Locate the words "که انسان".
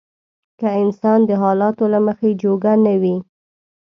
0.59-1.19